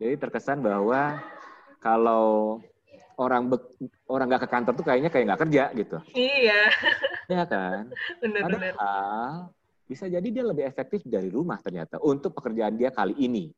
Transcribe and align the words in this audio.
Jadi 0.00 0.16
terkesan 0.16 0.64
bahwa 0.64 1.20
kalau 1.76 2.56
orang 3.20 3.52
be, 3.52 3.56
orang 4.08 4.32
nggak 4.32 4.48
ke 4.48 4.48
kantor 4.48 4.72
tuh 4.72 4.86
kayaknya 4.88 5.12
kayak 5.12 5.24
nggak 5.28 5.42
kerja 5.44 5.64
gitu. 5.76 5.98
Iya. 6.16 6.60
Ya 7.28 7.44
kan. 7.44 7.92
Benar-benar. 8.24 8.72
Padahal 8.80 9.52
bisa 9.84 10.08
jadi 10.08 10.24
dia 10.24 10.44
lebih 10.46 10.64
efektif 10.64 11.04
dari 11.04 11.28
rumah 11.28 11.60
ternyata 11.60 12.00
untuk 12.00 12.32
pekerjaan 12.32 12.80
dia 12.80 12.88
kali 12.88 13.12
ini. 13.20 13.52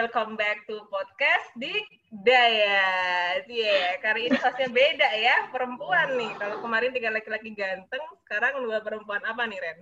Welcome 0.00 0.32
back 0.32 0.64
to 0.64 0.80
podcast 0.88 1.52
di 1.60 1.76
Daya. 2.08 3.36
Iya, 3.44 3.44
yeah, 3.44 3.88
kali 4.00 4.32
ini 4.32 4.36
hostnya 4.40 4.72
beda 4.72 5.08
ya, 5.12 5.52
perempuan 5.52 6.16
nih. 6.16 6.32
Kalau 6.40 6.56
kemarin 6.64 6.96
tiga 6.96 7.12
laki-laki 7.12 7.52
ganteng, 7.52 8.00
sekarang 8.24 8.64
dua 8.64 8.80
perempuan 8.80 9.20
apa 9.28 9.44
nih, 9.44 9.60
Ren? 9.60 9.78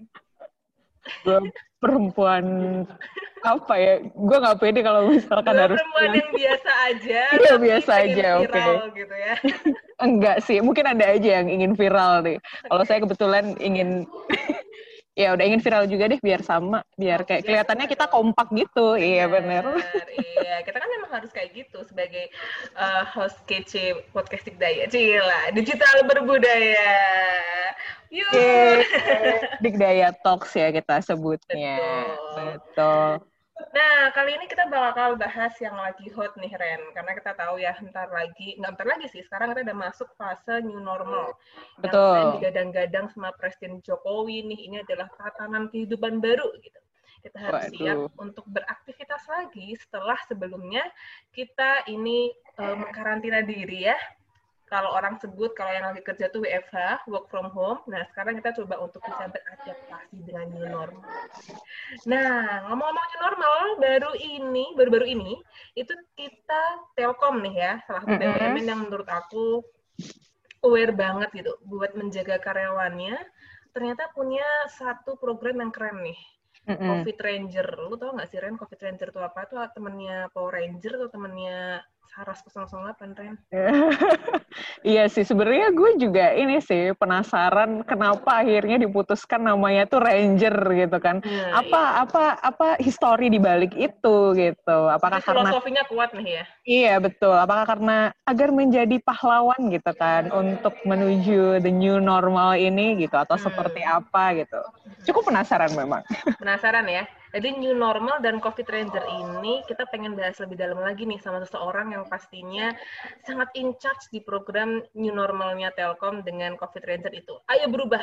Dua 1.22 1.38
perempuan 1.78 2.44
apa 3.46 3.74
ya? 3.78 4.02
Gue 4.10 4.36
nggak 4.42 4.58
pede 4.58 4.82
kalau 4.82 5.06
misalkan 5.06 5.54
dua 5.54 5.64
harus 5.70 5.78
perempuan 5.78 6.10
yang 6.10 6.30
biasa 6.34 6.70
aja. 6.90 7.22
Iya 7.46 7.54
biasa 7.62 7.90
aja, 8.02 8.26
oke. 8.42 8.50
Okay. 8.50 8.74
gitu 8.98 9.14
ya. 9.14 9.34
Enggak 10.02 10.36
sih, 10.42 10.58
mungkin 10.58 10.98
ada 10.98 11.14
aja 11.14 11.30
yang 11.38 11.46
ingin 11.46 11.78
viral 11.78 12.26
nih. 12.26 12.42
Kalau 12.66 12.82
saya 12.82 12.98
kebetulan 13.06 13.54
ingin 13.62 14.02
ya 15.18 15.34
udah 15.34 15.44
ingin 15.50 15.58
viral 15.58 15.90
juga 15.90 16.06
deh 16.06 16.22
biar 16.22 16.46
sama 16.46 16.86
biar 16.94 17.26
kayak 17.26 17.42
kelihatannya 17.42 17.90
kita 17.90 18.06
kompak 18.06 18.54
gitu. 18.54 18.94
Iya 18.94 19.26
benar 19.26 19.66
iya. 20.14 20.62
Kita 20.62 20.78
kan 20.78 20.86
memang 20.94 21.10
harus 21.10 21.34
kayak 21.34 21.50
gitu 21.58 21.82
sebagai 21.82 22.30
uh, 22.78 23.02
host 23.18 23.42
kece 23.50 24.06
podcast 24.14 24.46
Daya. 24.54 24.86
Cila 24.86 25.50
digital 25.50 26.06
berbudaya. 26.06 26.94
Yuk 28.08 28.30
yeah, 28.32 28.80
Dikdaya 29.60 30.08
Talks 30.22 30.54
ya 30.54 30.70
kita 30.70 31.02
sebutnya. 31.02 31.76
Betul, 31.76 32.46
betul. 32.54 33.10
Nah, 33.58 34.14
kali 34.14 34.38
ini 34.38 34.46
kita 34.46 34.70
bakal 34.70 35.18
bahas 35.18 35.50
yang 35.58 35.74
lagi 35.74 36.06
hot 36.14 36.30
nih, 36.38 36.54
Ren. 36.54 36.82
Karena 36.94 37.12
kita 37.18 37.34
tahu 37.34 37.58
ya, 37.58 37.74
ntar 37.90 38.06
lagi, 38.14 38.54
nggak 38.58 38.78
ntar 38.78 38.86
lagi 38.86 39.06
sih, 39.10 39.22
sekarang 39.26 39.50
kita 39.54 39.66
udah 39.66 39.78
masuk 39.78 40.08
fase 40.14 40.62
new 40.62 40.78
normal. 40.78 41.34
Betul. 41.82 42.14
Yang 42.14 42.30
digadang-gadang 42.38 43.06
sama 43.10 43.34
Presiden 43.34 43.82
Jokowi 43.82 44.46
nih, 44.46 44.60
ini 44.70 44.76
adalah 44.86 45.10
tatanan 45.18 45.66
kehidupan 45.74 46.22
baru 46.22 46.48
gitu. 46.62 46.78
Kita 47.18 47.38
harus 47.42 47.66
Waduh. 47.66 47.78
siap 47.82 47.98
untuk 48.22 48.46
beraktivitas 48.46 49.26
lagi 49.26 49.74
setelah 49.74 50.14
sebelumnya 50.30 50.86
kita 51.34 51.82
ini 51.90 52.30
uh, 52.62 52.78
mengkarantina 52.78 53.42
diri 53.42 53.90
ya 53.90 53.98
kalau 54.68 54.92
orang 54.92 55.16
sebut 55.16 55.56
kalau 55.56 55.72
yang 55.72 55.88
lagi 55.88 56.04
kerja 56.04 56.28
tuh 56.28 56.44
WFH, 56.44 57.08
work 57.08 57.26
from 57.32 57.48
home. 57.50 57.80
Nah, 57.88 58.04
sekarang 58.12 58.36
kita 58.36 58.52
coba 58.60 58.80
untuk 58.84 59.00
bisa 59.00 59.24
beradaptasi 59.28 60.16
dengan 60.22 60.46
new 60.52 60.68
normal. 60.68 61.08
Nah, 62.04 62.68
ngomong-ngomong 62.68 63.06
new 63.08 63.20
normal, 63.24 63.60
baru 63.80 64.12
ini, 64.16 64.64
baru-baru 64.76 65.06
ini, 65.08 65.34
itu 65.72 65.92
kita 66.14 66.62
Telkom 66.94 67.40
nih 67.40 67.54
ya, 67.56 67.72
salah 67.88 68.04
satu 68.04 68.20
BUMN 68.20 68.64
yang 68.68 68.80
menurut 68.84 69.08
aku 69.08 69.64
aware 70.62 70.92
banget 70.92 71.32
gitu 71.32 71.52
buat 71.64 71.96
menjaga 71.96 72.36
karyawannya. 72.38 73.16
Ternyata 73.72 74.12
punya 74.12 74.44
satu 74.68 75.16
program 75.16 75.64
yang 75.64 75.72
keren 75.72 76.04
nih. 76.04 76.20
Mm 76.68 76.76
-hmm. 76.76 76.88
Covid 76.88 77.18
Ranger. 77.24 77.68
Lu 77.88 77.96
tau 77.96 78.12
gak 78.12 78.28
sih 78.28 78.36
Ren, 78.36 78.60
Covid 78.60 78.76
Ranger 78.76 79.08
itu 79.08 79.20
apa? 79.24 79.48
Itu 79.48 79.56
temennya 79.72 80.28
Power 80.36 80.52
Ranger 80.52 81.00
atau 81.00 81.08
temennya 81.08 81.80
Saras 82.08 82.40
008 82.48 83.14
Ren. 83.14 83.34
iya 84.92 85.04
sih 85.12 85.22
sebenarnya 85.22 85.70
gue 85.76 85.90
juga 86.00 86.32
ini 86.32 86.58
sih 86.58 86.96
penasaran 86.96 87.84
kenapa 87.84 88.40
akhirnya 88.40 88.80
diputuskan 88.80 89.44
namanya 89.44 89.84
tuh 89.84 90.00
Ranger 90.00 90.56
gitu 90.72 90.98
kan. 90.98 91.20
Hmm, 91.20 91.52
apa 91.52 91.80
iya. 91.80 92.02
apa 92.08 92.24
apa 92.40 92.68
histori 92.80 93.28
di 93.28 93.36
balik 93.36 93.76
itu 93.76 94.32
gitu. 94.34 94.78
Apakah 94.88 95.20
Jadi 95.20 95.28
karena 95.28 95.42
filosofinya 95.52 95.82
kuat 95.86 96.10
nih 96.16 96.28
ya? 96.40 96.44
Iya 96.64 96.94
betul. 97.04 97.36
Apakah 97.36 97.64
karena 97.68 98.10
agar 98.24 98.48
menjadi 98.56 98.96
pahlawan 99.04 99.60
gitu 99.68 99.92
kan 99.94 100.32
hmm. 100.32 100.40
untuk 100.40 100.74
menuju 100.88 101.60
the 101.60 101.72
new 101.72 102.00
normal 102.00 102.56
ini 102.56 102.96
gitu 103.04 103.14
atau 103.14 103.36
hmm. 103.36 103.44
seperti 103.44 103.80
apa 103.84 104.32
gitu. 104.40 104.60
Cukup 105.12 105.28
penasaran 105.28 105.70
memang. 105.76 106.02
Penasaran 106.40 106.88
ya. 106.88 107.04
Jadi 107.28 107.60
new 107.60 107.76
normal 107.76 108.24
dan 108.24 108.40
COVID 108.40 108.64
Ranger 108.64 109.04
ini 109.04 109.60
kita 109.68 109.84
pengen 109.92 110.16
bahas 110.16 110.40
lebih 110.40 110.56
dalam 110.56 110.80
lagi 110.80 111.04
nih 111.04 111.20
sama 111.20 111.44
seseorang 111.44 111.92
yang 111.92 112.08
pastinya 112.08 112.72
sangat 113.28 113.52
in 113.52 113.76
charge 113.76 114.08
di 114.08 114.24
program 114.24 114.80
new 114.96 115.12
normalnya 115.12 115.68
Telkom 115.76 116.24
dengan 116.24 116.56
COVID 116.56 116.82
Ranger 116.88 117.12
itu. 117.12 117.36
Ayo 117.52 117.68
berubah. 117.68 118.00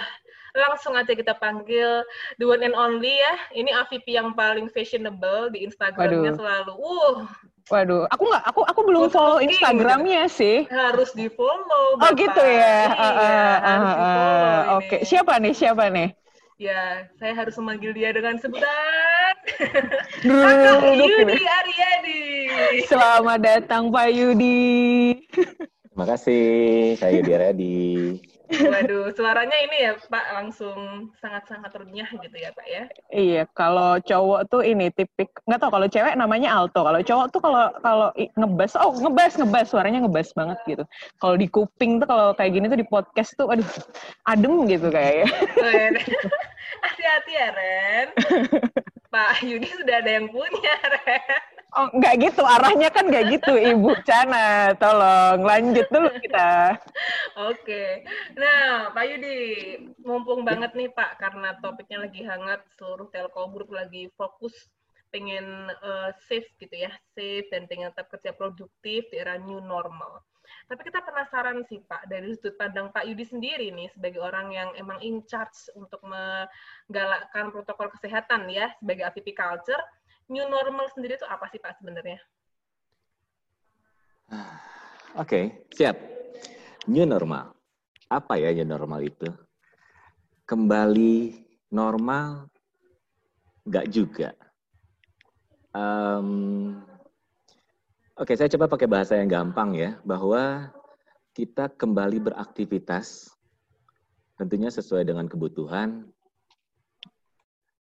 Langsung 0.53 0.93
aja 0.93 1.11
kita 1.11 1.33
panggil 1.41 2.05
the 2.37 2.45
one 2.45 2.61
and 2.61 2.77
only 2.77 3.17
ya. 3.17 3.33
Ini 3.57 3.73
AVP 3.85 4.13
yang 4.13 4.37
paling 4.37 4.69
fashionable 4.69 5.49
di 5.49 5.65
Instagramnya 5.65 6.37
selalu. 6.37 6.73
Uh, 6.77 7.25
Waduh, 7.65 8.05
aku 8.13 8.29
nggak, 8.29 8.43
aku 8.45 8.61
aku 8.61 8.81
belum 8.85 9.09
follow 9.09 9.41
Instagramnya 9.41 10.29
gitu. 10.29 10.37
sih. 10.37 10.57
Harus 10.69 11.17
di 11.17 11.25
follow. 11.33 11.97
Oh 11.97 12.11
gitu 12.13 12.43
ya. 12.45 12.93
Iya, 12.93 12.93
uh, 12.93 13.09
uh, 13.09 13.57
uh, 13.57 13.81
uh, 13.89 14.59
Oke, 14.77 14.85
okay. 14.85 14.99
siapa 15.01 15.41
nih? 15.41 15.53
Siapa 15.57 15.89
nih? 15.89 16.13
Ya, 16.55 17.09
saya 17.19 17.33
harus 17.35 17.57
memanggil 17.59 17.91
dia 17.91 18.15
dengan 18.15 18.39
sebutan 18.39 19.14
Kakak 19.45 20.81
Yudi 20.97 21.45
Aryadi. 21.45 22.21
Selamat 22.89 23.39
datang 23.41 23.93
Pak 23.93 24.09
Yudi. 24.09 24.65
Terima 25.93 26.05
kasih, 26.09 26.43
saya 26.99 27.11
Yudi 27.21 27.31
Aryadi. 27.31 27.85
Waduh, 28.45 29.09
suaranya 29.17 29.57
ini 29.57 29.89
ya 29.89 29.91
Pak 29.97 30.25
langsung 30.37 31.09
sangat-sangat 31.17 31.73
renyah 31.81 32.05
gitu 32.13 32.37
ya 32.37 32.53
Pak 32.53 32.67
ya? 32.69 32.83
Iya, 33.09 33.41
kalau 33.57 33.97
cowok 33.97 34.41
tuh 34.53 34.61
ini 34.61 34.93
tipik 34.93 35.33
nggak 35.49 35.57
tau 35.57 35.73
kalau 35.73 35.87
cewek 35.89 36.13
namanya 36.13 36.53
alto, 36.53 36.85
kalau 36.85 37.01
cowok 37.01 37.27
tuh 37.33 37.41
kalau 37.41 37.73
kalau 37.81 38.09
ngebas, 38.37 38.77
oh 38.77 38.93
ngebas 38.93 39.33
ngebas 39.41 39.65
suaranya 39.73 40.05
ngebas 40.05 40.29
banget 40.37 40.59
gitu. 40.69 40.83
Kalau 41.17 41.35
di 41.41 41.47
kuping 41.49 41.97
tuh 41.97 42.05
kalau 42.05 42.37
kayak 42.37 42.53
gini 42.53 42.69
tuh 42.69 42.79
di 42.79 42.87
podcast 42.87 43.33
tuh, 43.33 43.49
aduh 43.49 43.65
adem 44.29 44.69
gitu 44.69 44.93
kayaknya. 44.93 45.25
Oh, 45.57 45.71
iya. 45.73 45.89
Hati-hati 46.85 47.31
ya 47.33 47.47
Ren. 47.49 48.07
Pak 49.15 49.47
Yudi 49.47 49.71
sudah 49.71 50.03
ada 50.03 50.11
yang 50.11 50.27
punya 50.27 50.75
Ren. 51.07 51.39
Oh, 51.75 51.87
nggak 51.91 52.15
gitu. 52.19 52.43
Arahnya 52.43 52.91
kan 52.91 53.07
nggak 53.07 53.39
gitu, 53.39 53.55
Ibu 53.55 53.95
Cana. 54.03 54.75
Tolong 54.75 55.39
lanjut 55.39 55.87
dulu 55.87 56.11
kita. 56.19 56.75
Oke. 57.47 58.03
Nah, 58.35 58.91
Pak 58.91 59.05
Yudi, 59.07 59.39
mumpung 60.03 60.43
banget 60.43 60.75
nih 60.75 60.91
Pak, 60.91 61.15
karena 61.15 61.55
topiknya 61.63 62.03
lagi 62.03 62.27
hangat, 62.27 62.59
seluruh 62.75 63.07
Telkom 63.07 63.55
Group 63.55 63.71
lagi 63.71 64.11
fokus 64.19 64.51
pengen 65.15 65.71
uh, 65.79 66.11
safe 66.27 66.47
gitu 66.59 66.75
ya, 66.75 66.91
safe 67.15 67.47
dan 67.47 67.71
pengen 67.71 67.95
tetap 67.95 68.11
kerja 68.11 68.35
produktif 68.35 69.07
di 69.07 69.15
era 69.15 69.39
new 69.39 69.63
normal. 69.63 70.19
Tapi 70.65 70.81
kita 70.81 71.05
penasaran 71.05 71.61
sih 71.69 71.77
Pak, 71.85 72.09
dari 72.09 72.33
sudut 72.33 72.57
pandang 72.57 72.89
Pak 72.89 73.05
Yudi 73.05 73.21
sendiri 73.21 73.69
nih, 73.69 73.85
sebagai 73.93 74.17
orang 74.17 74.49
yang 74.49 74.69
emang 74.73 74.97
in 75.05 75.21
charge 75.29 75.69
untuk 75.77 76.01
menggalakkan 76.01 77.53
protokol 77.53 77.93
kesehatan 77.93 78.49
ya, 78.49 78.73
sebagai 78.81 79.05
AVP 79.05 79.37
Culture, 79.37 79.81
new 80.25 80.41
normal 80.49 80.89
sendiri 80.89 81.21
itu 81.21 81.27
apa 81.29 81.45
sih 81.53 81.61
Pak 81.61 81.77
sebenarnya? 81.77 82.17
Oke, 84.33 84.49
okay, 85.21 85.43
siap. 85.77 85.95
New 86.89 87.05
normal. 87.05 87.53
Apa 88.09 88.41
ya 88.41 88.49
new 88.49 88.65
normal 88.65 89.05
itu? 89.05 89.29
Kembali 90.49 91.45
normal? 91.69 92.49
Enggak 93.65 93.85
juga. 93.93 94.29
Um, 95.73 96.81
Oke, 98.15 98.31
saya 98.39 98.47
coba 98.47 98.71
pakai 98.71 98.87
bahasa 98.87 99.19
yang 99.19 99.27
gampang 99.27 99.75
ya, 99.75 99.99
bahwa 100.07 100.71
kita 101.35 101.67
kembali 101.67 102.23
beraktivitas, 102.31 103.27
tentunya 104.39 104.71
sesuai 104.71 105.03
dengan 105.03 105.27
kebutuhan, 105.27 106.07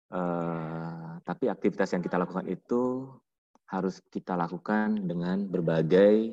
uh, 0.07 1.19
tapi 1.27 1.51
aktivitas 1.51 1.91
yang 1.91 1.99
kita 1.99 2.15
lakukan 2.15 2.47
itu 2.47 3.11
harus 3.67 3.99
kita 4.07 4.39
lakukan 4.39 5.03
dengan 5.03 5.51
berbagai 5.51 6.31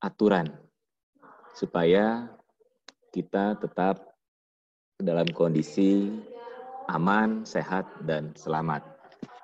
aturan 0.00 0.48
supaya 1.52 2.32
kita 3.12 3.60
tetap 3.60 4.16
dalam 4.96 5.28
kondisi 5.36 6.08
aman, 6.88 7.44
sehat, 7.44 7.84
dan 8.08 8.32
selamat. 8.40 8.80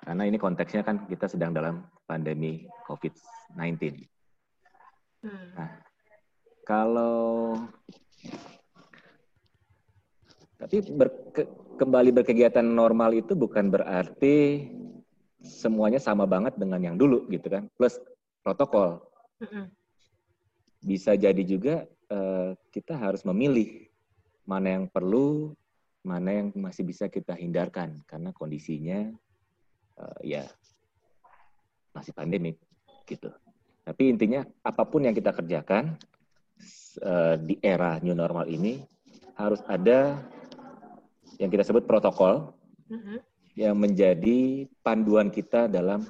Karena 0.09 0.25
ini 0.25 0.41
konteksnya 0.41 0.81
kan 0.89 1.05
kita 1.05 1.29
sedang 1.29 1.53
dalam 1.53 1.85
pandemi 2.09 2.65
COVID-19. 2.87 4.07
Hmm. 5.27 5.49
Nah, 5.59 5.71
kalau 6.63 7.59
tapi 10.57 10.81
berke, 10.89 11.45
kembali 11.77 12.11
berkegiatan 12.17 12.65
normal 12.65 13.13
itu 13.13 13.37
bukan 13.37 13.69
berarti 13.69 14.67
semuanya 15.45 16.01
sama 16.01 16.25
banget 16.25 16.57
dengan 16.57 16.81
yang 16.81 16.97
dulu 16.97 17.29
gitu 17.29 17.47
kan? 17.53 17.69
Plus 17.77 18.01
protokol. 18.41 19.05
Bisa 20.81 21.13
jadi 21.19 21.43
juga 21.45 21.85
uh, 22.09 22.57
kita 22.73 22.97
harus 22.97 23.27
memilih 23.27 23.91
mana 24.49 24.81
yang 24.81 24.87
perlu, 24.89 25.53
mana 26.07 26.31
yang 26.41 26.49
masih 26.57 26.87
bisa 26.89 27.11
kita 27.13 27.37
hindarkan. 27.37 28.01
Karena 28.09 28.33
kondisinya 28.33 29.13
uh, 30.01 30.21
ya 30.25 30.49
masih 31.93 32.17
pandemik 32.17 32.57
gitu. 33.07 33.31
Tapi 33.87 34.11
intinya 34.11 34.43
apa 34.67 34.83
pun 34.83 35.07
yang 35.07 35.15
kita 35.15 35.31
kerjakan 35.31 35.95
uh, 37.07 37.39
di 37.39 37.55
era 37.63 38.03
new 38.03 38.19
normal 38.19 38.51
ini 38.51 38.83
harus 39.39 39.63
ada 39.71 40.19
yang 41.39 41.53
kita 41.53 41.63
sebut 41.63 41.87
protokol 41.87 42.57
mm 42.91 42.99
-hmm. 42.99 43.19
yang 43.55 43.77
menjadi 43.79 44.67
panduan 44.83 45.31
kita 45.31 45.71
dalam 45.71 46.03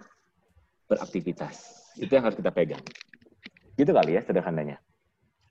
beraktivitas. 0.89 1.93
Itu 1.99 2.17
yang 2.17 2.25
harus 2.25 2.39
kita 2.39 2.55
pegang. 2.55 2.83
Gitu 3.77 3.93
kali 3.93 4.17
ya 4.17 4.23
sederhananya. 4.25 4.81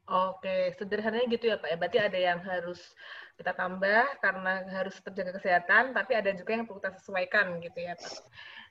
Oke, 0.06 0.70
sederhananya 0.78 1.26
gitu 1.34 1.50
ya 1.50 1.58
Pak 1.58 1.70
ya. 1.70 1.78
Berarti 1.82 2.00
ada 2.02 2.20
yang 2.20 2.40
harus 2.46 2.94
kita 3.36 3.58
tambah 3.58 4.06
karena 4.22 4.62
harus 4.70 4.96
terjaga 5.02 5.42
kesehatan, 5.42 5.98
tapi 5.98 6.14
ada 6.14 6.30
juga 6.38 6.54
yang 6.54 6.70
perlu 6.70 6.78
kita 6.78 6.94
sesuaikan 7.02 7.58
gitu 7.58 7.80
ya 7.82 7.98
Pak. 7.98 8.14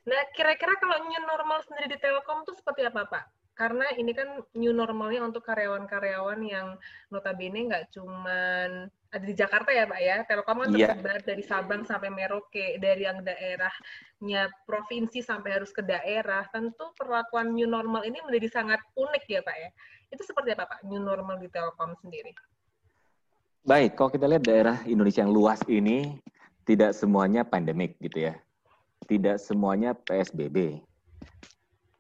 Nah, 0.05 0.21
kira-kira 0.37 0.77
kalau 0.77 1.01
new 1.09 1.23
normal 1.25 1.65
sendiri 1.65 1.97
di 1.97 1.99
Telkom 2.01 2.45
itu 2.45 2.53
seperti 2.53 2.85
apa 2.85 3.09
Pak? 3.09 3.25
Karena 3.55 3.87
ini 3.95 4.11
kan 4.11 4.43
new 4.59 4.75
normalnya 4.75 5.23
untuk 5.23 5.47
karyawan-karyawan 5.47 6.43
yang 6.43 6.75
notabene 7.09 7.71
nggak 7.71 7.95
cuman 7.95 8.91
ada 9.15 9.25
di 9.25 9.33
Jakarta 9.33 9.71
ya 9.71 9.87
Pak 9.87 10.01
ya. 10.03 10.17
Telkom 10.27 10.59
kan 10.61 10.69
yeah. 10.75 10.91
tersebar 10.93 11.19
dari 11.23 11.43
Sabang 11.47 11.87
sampai 11.87 12.11
Merauke, 12.11 12.77
dari 12.83 13.07
yang 13.07 13.23
daerahnya 13.23 14.51
provinsi 14.67 15.23
sampai 15.23 15.57
harus 15.57 15.71
ke 15.71 15.81
daerah. 15.81 16.45
Tentu 16.51 16.91
perlakuan 16.99 17.55
new 17.55 17.71
normal 17.71 18.03
ini 18.05 18.19
menjadi 18.27 18.61
sangat 18.61 18.83
unik 18.99 19.25
ya 19.31 19.41
Pak 19.41 19.57
ya. 19.57 19.71
Itu 20.13 20.27
seperti 20.27 20.53
apa 20.53 20.67
Pak 20.69 20.81
new 20.85 21.01
normal 21.01 21.41
di 21.41 21.49
Telkom 21.49 21.97
sendiri? 22.03 22.35
Baik, 23.65 23.97
kalau 23.97 24.13
kita 24.13 24.29
lihat 24.29 24.45
daerah 24.45 24.77
Indonesia 24.85 25.25
yang 25.25 25.33
luas 25.33 25.65
ini 25.65 26.21
tidak 26.69 26.93
semuanya 26.93 27.49
pandemik 27.49 27.97
gitu 27.97 28.29
ya. 28.29 28.37
Tidak 29.05 29.37
semuanya 29.37 29.93
PSBB. 29.93 30.81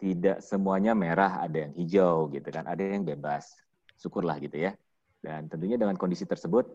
Tidak 0.00 0.42
semuanya 0.44 0.92
merah, 0.92 1.44
ada 1.44 1.68
yang 1.68 1.72
hijau 1.76 2.28
gitu 2.32 2.48
kan, 2.52 2.68
ada 2.68 2.82
yang 2.82 3.04
bebas. 3.06 3.56
Syukurlah 3.96 4.36
gitu 4.42 4.58
ya. 4.58 4.76
Dan 5.24 5.48
tentunya 5.48 5.80
dengan 5.80 5.96
kondisi 5.96 6.28
tersebut 6.28 6.68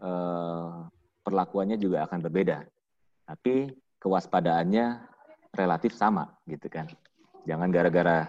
eh, 0.00 0.74
perlakuannya 1.24 1.76
juga 1.76 2.08
akan 2.08 2.24
berbeda. 2.24 2.64
Tapi 3.28 3.72
kewaspadaannya 4.00 4.86
relatif 5.56 5.96
sama 5.96 6.28
gitu 6.44 6.68
kan. 6.68 6.88
Jangan 7.44 7.68
gara-gara 7.68 8.28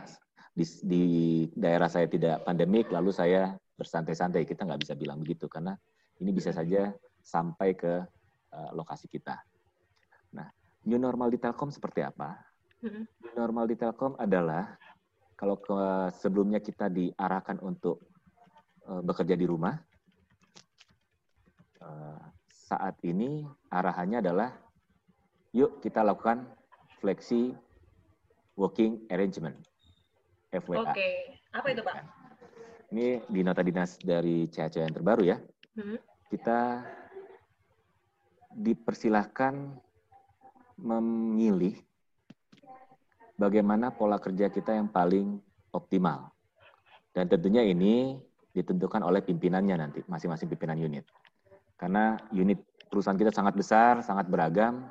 di, 0.55 0.63
di 0.83 1.03
daerah 1.51 1.91
saya 1.91 2.07
tidak 2.07 2.47
pandemik 2.47 2.87
lalu 2.91 3.11
saya 3.11 3.55
bersantai-santai. 3.75 4.47
Kita 4.47 4.63
nggak 4.63 4.81
bisa 4.87 4.93
bilang 4.95 5.19
begitu 5.19 5.51
karena 5.51 5.75
ini 6.23 6.31
bisa 6.31 6.55
saja 6.55 6.95
sampai 7.19 7.75
ke 7.75 7.93
uh, 8.55 8.71
lokasi 8.71 9.11
kita. 9.11 9.35
New 10.85 11.01
normal 11.01 11.33
di 11.33 11.41
Telkom 11.41 11.73
seperti 11.73 12.05
apa? 12.05 12.37
New 12.85 13.33
normal 13.33 13.65
di 13.65 13.75
Telkom 13.77 14.13
adalah 14.21 14.77
kalau 15.35 15.59
ke, 15.59 15.75
sebelumnya 16.21 16.61
kita 16.61 16.87
diarahkan 16.87 17.59
untuk 17.59 18.05
uh, 18.87 19.01
bekerja 19.03 19.35
di 19.35 19.43
rumah, 19.43 19.75
Eh, 21.85 22.19
saat 22.49 22.97
ini 23.05 23.45
arahannya 23.69 24.25
adalah 24.25 24.49
yuk 25.53 25.85
kita 25.85 26.01
lakukan 26.01 26.49
fleksi 26.97 27.53
working 28.57 29.05
arrangement 29.13 29.53
FWA. 30.49 30.81
Oke, 30.81 30.89
okay. 30.89 31.13
apa 31.53 31.67
itu 31.69 31.81
Pak? 31.85 31.95
Ini 32.89 33.21
di 33.29 33.41
nota 33.45 33.61
dinas 33.61 34.01
dari 34.01 34.49
CHC 34.49 34.81
yang 34.81 34.95
terbaru 34.97 35.23
ya. 35.29 35.37
Hmm. 35.77 35.99
Kita 36.25 36.81
dipersilahkan 38.55 39.77
memilih 40.79 41.75
bagaimana 43.39 43.91
pola 43.91 44.19
kerja 44.19 44.51
kita 44.51 44.75
yang 44.75 44.91
paling 44.91 45.39
optimal. 45.75 46.31
Dan 47.15 47.31
tentunya 47.31 47.63
ini 47.63 48.19
ditentukan 48.51 49.03
oleh 49.03 49.23
pimpinannya 49.23 49.75
nanti, 49.75 49.99
masing-masing 50.07 50.51
pimpinan 50.51 50.79
unit. 50.79 51.03
Karena 51.75 52.15
unit 52.31 52.59
perusahaan 52.87 53.19
kita 53.19 53.31
sangat 53.31 53.55
besar, 53.55 53.99
sangat 54.03 54.27
beragam. 54.31 54.87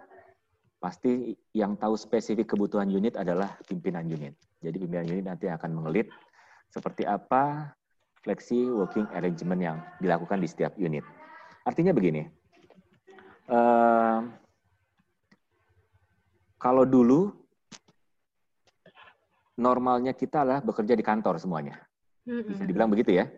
Pasti 0.80 1.32
yang 1.56 1.80
tahu 1.80 1.96
spesifik 1.96 2.52
kebutuhan 2.52 2.92
unit 2.92 3.16
adalah 3.16 3.56
pimpinan 3.64 4.04
unit. 4.04 4.36
Jadi 4.60 4.76
pimpinan 4.84 5.08
unit 5.08 5.24
nanti 5.24 5.48
akan 5.48 5.72
mengelit 5.72 6.12
seperti 6.68 7.08
apa 7.08 7.72
fleksi 8.20 8.68
working 8.68 9.08
arrangement 9.16 9.60
yang 9.60 9.76
dilakukan 10.00 10.40
di 10.40 10.48
setiap 10.48 10.76
unit. 10.76 11.04
Artinya 11.64 11.96
begini, 11.96 12.28
uh, 13.48 14.20
kalau 16.64 16.88
dulu 16.88 17.28
normalnya 19.60 20.16
kita 20.16 20.48
adalah 20.48 20.64
bekerja 20.64 20.96
di 20.96 21.04
kantor 21.04 21.36
semuanya. 21.36 21.76
Bisa 22.24 22.64
dibilang 22.64 22.88
begitu 22.88 23.20
ya. 23.20 23.28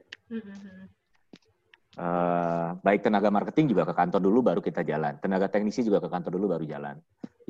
Uh, 1.97 2.77
baik 2.87 3.03
tenaga 3.03 3.33
marketing 3.33 3.73
juga 3.75 3.89
ke 3.89 3.99
kantor 3.99 4.21
dulu 4.23 4.47
baru 4.47 4.61
kita 4.63 4.87
jalan. 4.87 5.19
Tenaga 5.19 5.51
teknisi 5.51 5.83
juga 5.83 5.99
ke 5.99 6.07
kantor 6.07 6.39
dulu 6.39 6.55
baru 6.55 6.65
jalan. 6.71 6.97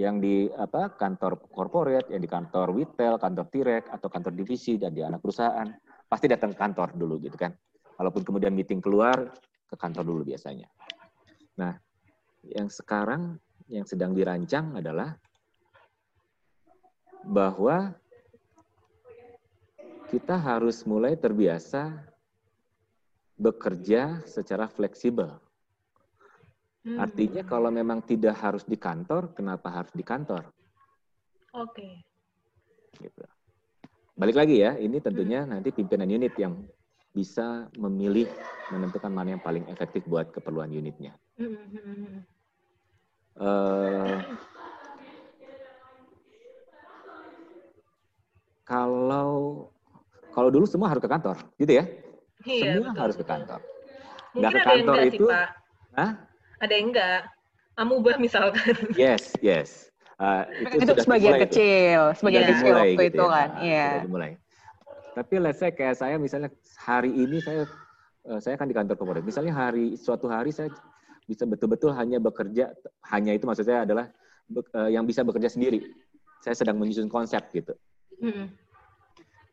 Yang 0.00 0.14
di 0.25 0.34
apa 0.56 0.96
kantor 0.96 1.44
corporate, 1.52 2.08
yang 2.08 2.25
di 2.25 2.31
kantor 2.31 2.72
retail, 2.72 3.20
kantor 3.20 3.46
tirek 3.52 3.84
atau 3.93 4.08
kantor 4.08 4.32
divisi 4.32 4.81
dan 4.81 4.96
di 4.96 5.05
anak 5.05 5.20
perusahaan 5.20 5.69
pasti 6.08 6.25
datang 6.25 6.56
ke 6.56 6.58
kantor 6.58 6.96
dulu 6.96 7.20
gitu 7.20 7.37
kan. 7.37 7.52
Walaupun 8.00 8.25
kemudian 8.25 8.56
meeting 8.56 8.81
keluar 8.81 9.29
ke 9.69 9.76
kantor 9.76 10.08
dulu 10.08 10.22
biasanya. 10.25 10.72
Nah, 11.61 11.76
yang 12.49 12.72
sekarang 12.72 13.37
yang 13.67 13.84
sedang 13.84 14.14
dirancang 14.14 14.79
adalah 14.79 15.19
bahwa 17.26 17.90
kita 20.06 20.38
harus 20.38 20.87
mulai 20.87 21.19
terbiasa 21.19 21.99
bekerja 23.37 24.23
secara 24.25 24.70
fleksibel. 24.70 25.34
Hmm. 26.87 27.02
Artinya 27.02 27.43
kalau 27.43 27.69
memang 27.75 27.99
tidak 28.06 28.38
harus 28.38 28.62
di 28.62 28.78
kantor, 28.78 29.34
kenapa 29.34 29.69
harus 29.82 29.90
di 29.90 30.06
kantor? 30.06 30.46
Oke. 31.58 31.75
Okay. 31.75 31.93
Gitu. 33.02 33.23
Balik 34.17 34.38
lagi 34.38 34.62
ya, 34.62 34.79
ini 34.79 35.02
tentunya 35.02 35.43
hmm. 35.43 35.50
nanti 35.58 35.75
pimpinan 35.75 36.08
unit 36.08 36.32
yang 36.38 36.62
bisa 37.11 37.67
memilih 37.75 38.31
menentukan 38.70 39.11
mana 39.11 39.37
yang 39.37 39.43
paling 39.43 39.67
efektif 39.67 40.06
buat 40.06 40.31
keperluan 40.31 40.70
unitnya. 40.70 41.19
Hmm. 41.37 42.22
Uh, 43.36 44.17
kalau 48.67 49.70
kalau 50.35 50.53
dulu 50.53 50.69
semua 50.69 50.93
harus 50.93 51.01
ke 51.01 51.08
kantor, 51.08 51.41
gitu 51.56 51.81
ya? 51.81 51.85
Iya, 52.44 52.77
Semua 52.77 52.93
betul, 52.93 53.03
harus 53.03 53.17
ke 53.17 53.25
kantor. 53.25 53.61
Mungkin 54.37 54.53
ke 54.53 54.61
kantor 54.61 54.94
ada 54.94 55.01
yang 55.01 55.08
itu, 55.08 55.25
sih, 55.25 55.32
Pak. 55.32 55.49
Hah? 55.96 56.11
Ada 56.61 56.73
yang 56.77 56.87
enggak. 56.93 57.20
Amubah 57.77 58.17
misalkan. 58.20 58.75
Yes, 58.93 59.32
yes. 59.41 59.89
Uh, 60.17 60.49
itu, 60.65 60.89
itu 60.89 60.93
sebagian 61.05 61.37
kecil, 61.44 62.01
itu. 62.13 62.19
sebagian 62.25 62.43
yeah. 62.44 62.51
kecil 62.56 62.73
waktu 62.73 62.93
gitu 62.93 63.05
itu 63.05 63.25
ya. 63.25 63.32
kan. 63.32 63.49
Iya. 63.61 63.77
Yeah. 63.77 64.08
Mulai. 64.08 64.31
Tapi 65.17 65.35
let's 65.41 65.61
say 65.61 65.73
kayak 65.73 65.96
saya 65.96 66.17
misalnya 66.17 66.49
hari 66.81 67.13
ini 67.13 67.37
saya 67.41 67.69
uh, 68.29 68.41
saya 68.41 68.56
kan 68.56 68.69
di 68.69 68.77
kantor 68.77 68.96
korporat. 68.96 69.25
Misalnya 69.25 69.53
hari 69.53 69.96
suatu 69.96 70.29
hari 70.29 70.53
saya 70.53 70.73
bisa 71.29 71.44
betul-betul 71.44 71.93
hanya 71.93 72.17
bekerja 72.17 72.73
hanya 73.13 73.37
itu 73.37 73.44
maksud 73.44 73.69
saya 73.69 73.85
adalah 73.85 74.08
uh, 74.73 74.89
yang 74.89 75.05
bisa 75.05 75.20
bekerja 75.20 75.53
sendiri. 75.53 75.85
Saya 76.41 76.56
sedang 76.56 76.81
menyusun 76.81 77.13
konsep 77.13 77.44
gitu. 77.53 77.77
Mm. 78.23 78.46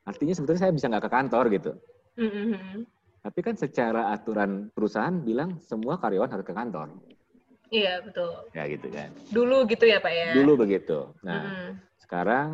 Artinya 0.03 0.33
sebetulnya 0.35 0.61
saya 0.67 0.73
bisa 0.75 0.85
nggak 0.91 1.03
ke 1.07 1.11
kantor 1.11 1.45
gitu. 1.55 1.71
Mm-hmm. 2.19 2.83
Tapi 3.23 3.39
kan 3.39 3.55
secara 3.55 4.11
aturan 4.11 4.67
perusahaan 4.75 5.15
bilang 5.23 5.57
semua 5.63 5.95
karyawan 5.95 6.27
harus 6.27 6.45
ke 6.45 6.51
kantor. 6.51 6.91
Iya 7.71 8.03
betul. 8.03 8.29
Ya 8.51 8.63
gitu 8.67 8.87
kan. 8.91 9.09
Dulu 9.31 9.63
gitu 9.71 9.85
ya 9.87 9.97
pak 10.03 10.13
ya. 10.13 10.29
Dulu 10.35 10.67
begitu. 10.67 11.07
Nah 11.23 11.41
mm-hmm. 11.41 11.69
sekarang 12.03 12.49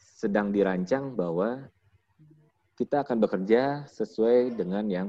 sedang 0.00 0.48
dirancang 0.50 1.12
bahwa 1.12 1.68
kita 2.80 3.04
akan 3.04 3.20
bekerja 3.20 3.84
sesuai 3.92 4.56
dengan 4.56 4.88
yang 4.88 5.08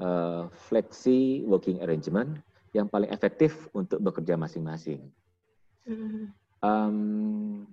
uh, 0.00 0.48
flexi 0.68 1.44
working 1.44 1.84
arrangement 1.84 2.40
yang 2.72 2.88
paling 2.88 3.12
efektif 3.12 3.68
untuk 3.76 4.00
bekerja 4.00 4.40
masing-masing. 4.40 5.12
Mm-hmm. 5.84 6.24
Um, 6.64 7.68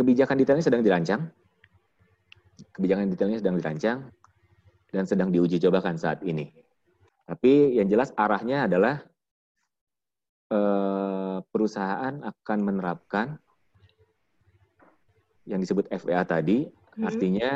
kebijakan 0.00 0.40
detailnya 0.40 0.64
sedang 0.64 0.80
dirancang. 0.80 1.28
Kebijakan 2.72 3.12
detailnya 3.12 3.38
sedang 3.44 3.60
dirancang 3.60 3.98
dan 4.88 5.04
sedang 5.04 5.28
diuji 5.28 5.60
cobakan 5.60 6.00
saat 6.00 6.24
ini. 6.24 6.48
Tapi 7.28 7.76
yang 7.76 7.92
jelas 7.92 8.16
arahnya 8.16 8.64
adalah 8.64 9.04
eh, 10.48 11.38
perusahaan 11.52 12.16
akan 12.24 12.58
menerapkan 12.64 13.36
yang 15.44 15.60
disebut 15.60 15.84
FWA 15.92 16.24
tadi 16.24 16.80
Hmm. 17.00 17.06
Artinya 17.06 17.52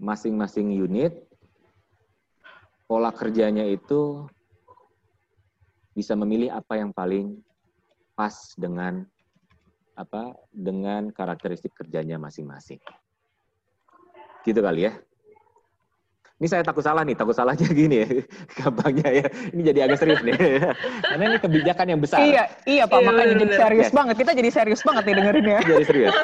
masing-masing 0.00 0.72
unit 0.72 1.12
pola 2.88 3.12
kerjanya 3.12 3.68
itu 3.68 4.24
bisa 5.92 6.16
memilih 6.16 6.54
apa 6.54 6.80
yang 6.80 6.94
paling 6.94 7.36
pas 8.16 8.32
dengan 8.56 9.04
apa 10.00 10.32
dengan 10.48 11.12
karakteristik 11.12 11.76
kerjanya 11.76 12.16
masing-masing. 12.16 12.80
Gitu 14.40 14.60
kali 14.64 14.88
ya. 14.88 14.92
Ini 16.40 16.48
saya 16.48 16.64
takut 16.64 16.80
salah 16.80 17.04
nih, 17.04 17.12
takut 17.12 17.36
salahnya 17.36 17.68
gini 17.84 18.00
ya, 18.00 18.08
gampangnya 18.56 19.12
ya. 19.12 19.26
Ini 19.52 19.60
jadi 19.60 19.78
agak 19.84 20.00
serius 20.00 20.24
nih. 20.24 20.32
Karena 21.12 21.24
ini 21.28 21.36
kebijakan 21.36 21.86
yang 21.92 22.00
besar. 22.00 22.24
Iya, 22.24 22.48
iya 22.64 22.84
Pak, 22.88 22.96
iya, 22.96 23.06
makanya 23.12 23.34
jadi 23.44 23.54
serius 23.60 23.88
yes. 23.92 23.92
banget. 23.92 24.14
Kita 24.24 24.32
jadi 24.32 24.50
serius 24.50 24.80
banget 24.80 25.02
nih 25.04 25.14
dengerin 25.20 25.44
ya. 25.44 25.60
Jadi 25.60 25.84
serius. 25.84 26.14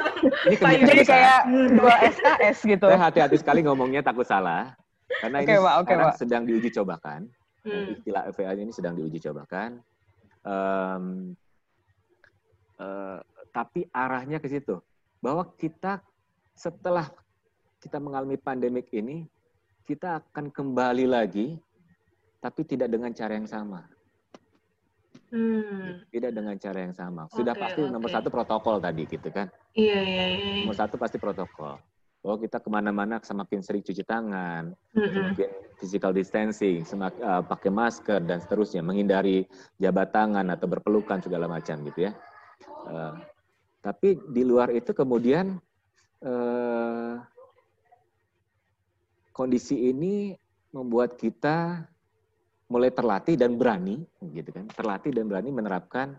Ini 0.48 0.54
kebijakan 0.56 0.88
jadi 0.88 1.04
besar. 1.04 1.12
kayak 1.12 1.40
dua 1.76 1.94
SKS 2.16 2.58
gitu. 2.64 2.86
Saya 2.88 3.02
hati-hati 3.04 3.36
sekali 3.36 3.60
ngomongnya 3.60 4.00
takut 4.00 4.24
salah. 4.24 4.72
Karena 5.20 5.44
okay, 5.44 5.60
ini 5.60 5.64
Pak, 5.68 5.74
okay, 5.84 5.94
Pak. 6.00 6.14
sedang 6.16 6.42
diuji 6.48 6.68
cobakan. 6.72 7.20
Hmm. 7.68 7.92
Istilah 7.92 8.22
FA 8.32 8.56
ini 8.56 8.72
sedang 8.72 8.96
diuji 8.96 9.20
cobakan. 9.20 9.84
Um, 10.48 11.36
uh, 12.80 13.20
tapi 13.56 13.88
arahnya 13.88 14.36
ke 14.36 14.52
situ. 14.52 14.76
Bahwa 15.24 15.48
kita 15.56 16.04
setelah 16.52 17.08
kita 17.80 17.96
mengalami 17.96 18.36
pandemik 18.36 18.92
ini, 18.92 19.24
kita 19.88 20.20
akan 20.20 20.52
kembali 20.52 21.08
lagi, 21.08 21.56
tapi 22.44 22.68
tidak 22.68 22.92
dengan 22.92 23.16
cara 23.16 23.32
yang 23.32 23.48
sama. 23.48 23.88
Hmm. 25.32 26.04
Tidak 26.12 26.30
dengan 26.36 26.54
cara 26.60 26.78
yang 26.84 26.92
sama. 26.92 27.24
Sudah 27.32 27.56
okay, 27.56 27.62
pasti 27.64 27.80
okay. 27.80 27.92
nomor 27.92 28.10
satu 28.12 28.28
protokol 28.28 28.76
tadi 28.76 29.08
gitu 29.08 29.32
kan. 29.32 29.48
Iya, 29.72 29.98
iya, 30.04 30.24
iya. 30.28 30.54
Nomor 30.68 30.76
satu 30.76 31.00
pasti 31.00 31.16
protokol. 31.16 31.80
Bahwa 32.20 32.36
kita 32.42 32.58
ke 32.60 32.68
mana-mana 32.68 33.22
semakin 33.22 33.62
sering 33.62 33.82
cuci 33.86 34.02
tangan, 34.02 34.74
mm-hmm. 34.92 35.32
semakin 35.32 35.48
physical 35.78 36.12
distancing, 36.12 36.82
semakin 36.82 37.22
uh, 37.22 37.42
pakai 37.42 37.70
masker 37.70 38.20
dan 38.22 38.38
seterusnya, 38.42 38.82
menghindari 38.82 39.46
jabat 39.78 40.10
tangan 40.12 40.46
atau 40.52 40.66
berpelukan 40.66 41.22
segala 41.22 41.46
macam 41.46 41.80
gitu 41.86 42.10
ya. 42.10 42.12
Uh, 42.86 43.14
tapi 43.86 44.18
di 44.34 44.42
luar 44.42 44.74
itu 44.74 44.90
kemudian 44.90 45.62
uh, 46.26 47.22
kondisi 49.30 49.94
ini 49.94 50.34
membuat 50.74 51.14
kita 51.14 51.86
mulai 52.66 52.90
terlatih 52.90 53.38
dan 53.38 53.54
berani, 53.54 54.02
gitu 54.34 54.50
kan, 54.50 54.66
terlatih 54.74 55.14
dan 55.14 55.30
berani 55.30 55.54
menerapkan 55.54 56.18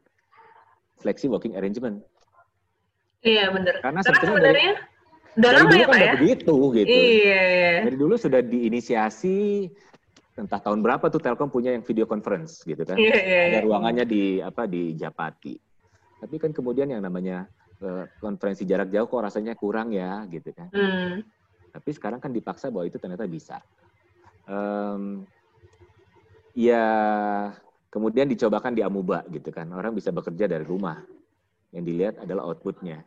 flexi 1.04 1.28
working 1.28 1.60
arrangement. 1.60 2.00
Iya 3.20 3.52
benar. 3.52 3.84
Karena, 3.84 4.00
Karena 4.00 4.16
sebenarnya 4.24 4.48
dari, 4.48 4.66
udah 5.36 5.52
dari 5.52 5.60
dulu 5.60 5.76
ya, 5.76 5.88
kan 5.92 6.00
ya? 6.00 6.14
begitu 6.16 6.56
gitu. 6.72 6.96
Iya, 6.96 7.42
iya. 7.52 7.72
Dari 7.84 7.98
dulu 8.00 8.16
sudah 8.16 8.40
diinisiasi 8.40 9.38
entah 10.40 10.62
tahun 10.64 10.80
berapa 10.86 11.04
tuh 11.12 11.20
Telkom 11.20 11.52
punya 11.52 11.76
yang 11.76 11.84
video 11.84 12.08
conference 12.08 12.64
gitu 12.64 12.80
kan. 12.88 12.96
Iya, 12.96 13.18
iya, 13.20 13.42
Ada 13.52 13.60
iya. 13.60 13.66
ruangannya 13.68 14.06
di 14.08 14.24
apa 14.40 14.64
di 14.70 14.96
Japati. 14.96 15.67
Tapi 16.18 16.36
kan 16.42 16.52
kemudian 16.54 16.90
yang 16.90 17.02
namanya 17.06 17.46
uh, 17.82 18.10
konferensi 18.18 18.66
jarak 18.66 18.90
jauh 18.90 19.06
kok 19.06 19.22
rasanya 19.22 19.54
kurang 19.54 19.94
ya 19.94 20.26
gitu 20.30 20.50
kan. 20.54 20.70
Hmm. 20.74 21.22
Tapi 21.74 21.90
sekarang 21.94 22.18
kan 22.18 22.34
dipaksa 22.34 22.74
bahwa 22.74 22.90
itu 22.90 22.98
ternyata 22.98 23.30
bisa. 23.30 23.62
Um, 24.48 25.28
ya 26.58 26.86
kemudian 27.94 28.26
dicobakan 28.26 28.74
di 28.74 28.82
Amuba 28.82 29.22
gitu 29.30 29.54
kan. 29.54 29.70
Orang 29.74 29.94
bisa 29.94 30.10
bekerja 30.10 30.50
dari 30.50 30.66
rumah. 30.66 31.06
Yang 31.70 31.84
dilihat 31.86 32.16
adalah 32.24 32.50
outputnya. 32.50 33.04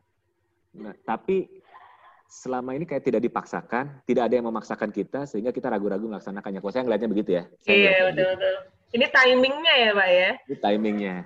Nah, 0.78 0.94
tapi 1.02 1.50
selama 2.30 2.78
ini 2.78 2.86
kayak 2.86 3.02
tidak 3.02 3.26
dipaksakan, 3.26 4.06
tidak 4.06 4.30
ada 4.30 4.34
yang 4.38 4.46
memaksakan 4.46 4.94
kita 4.94 5.26
sehingga 5.26 5.50
kita 5.50 5.66
ragu-ragu 5.66 6.06
melaksanakannya. 6.06 6.62
Kalau 6.62 6.72
saya 6.72 6.84
ngelihatnya 6.86 7.10
begitu 7.10 7.30
ya. 7.42 7.44
Iya 7.66 8.14
betul 8.14 8.38
betul. 8.38 8.56
Ini 8.90 9.06
timingnya 9.10 9.74
ya 9.74 9.90
pak 9.94 10.08
ya. 10.10 10.30
Ini 10.46 10.56
timingnya. 10.62 11.16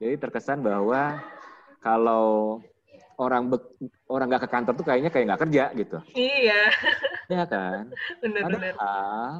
Jadi 0.00 0.16
terkesan 0.16 0.64
bahwa 0.64 1.20
kalau 1.84 2.58
orang 3.20 3.52
be, 3.52 3.56
orang 4.08 4.32
nggak 4.32 4.48
ke 4.48 4.50
kantor 4.50 4.72
tuh 4.72 4.86
kayaknya 4.88 5.12
kayak 5.12 5.24
nggak 5.28 5.42
kerja 5.44 5.64
gitu. 5.76 5.98
Iya. 6.16 6.60
Ya 7.30 7.44
kan. 7.44 7.92
Benar, 8.24 8.42
Padahal 8.48 9.32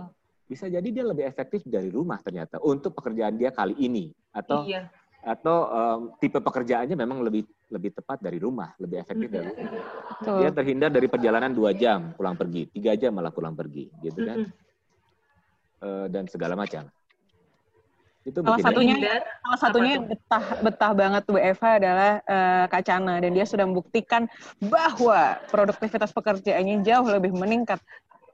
bisa 0.44 0.68
jadi 0.68 0.84
dia 0.84 1.04
lebih 1.06 1.24
efektif 1.24 1.64
dari 1.64 1.88
rumah 1.88 2.20
ternyata 2.20 2.60
untuk 2.60 2.92
pekerjaan 2.92 3.40
dia 3.40 3.54
kali 3.54 3.72
ini 3.80 4.10
atau 4.34 4.66
iya. 4.66 4.90
atau 5.22 5.58
um, 5.70 6.00
tipe 6.18 6.42
pekerjaannya 6.42 6.98
memang 6.98 7.22
lebih 7.22 7.46
lebih 7.70 7.94
tepat 7.94 8.18
dari 8.20 8.36
rumah, 8.36 8.74
lebih 8.82 9.00
efektif 9.00 9.30
dari 9.30 9.46
rumah. 9.48 9.72
Betul. 10.20 10.36
Dia 10.44 10.50
terhindar 10.50 10.90
dari 10.90 11.06
perjalanan 11.06 11.54
dua 11.54 11.70
jam 11.72 12.12
pulang 12.18 12.36
pergi, 12.36 12.66
tiga 12.68 12.92
jam 12.98 13.14
malah 13.14 13.30
pulang 13.30 13.54
pergi, 13.54 13.88
gitu 14.02 14.26
kan? 14.26 14.36
Mm 14.42 14.46
-hmm. 14.50 15.86
uh, 15.86 16.06
dan 16.10 16.26
segala 16.26 16.58
macam. 16.58 16.90
Itu 18.20 18.44
salah 18.44 18.60
satunya 18.60 18.96
ya. 19.00 19.16
salah 19.40 19.58
satunya 19.64 19.92
yang 19.96 20.04
betah 20.04 20.44
betah 20.60 20.92
banget 20.92 21.24
WFH 21.24 21.64
adalah 21.80 22.12
uh, 22.28 22.64
Kak 22.68 22.82
Cana 22.84 23.16
dan 23.16 23.32
dia 23.32 23.48
sudah 23.48 23.64
membuktikan 23.64 24.28
bahwa 24.60 25.40
produktivitas 25.48 26.12
pekerjaannya 26.12 26.84
jauh 26.84 27.08
lebih 27.08 27.32
meningkat 27.32 27.80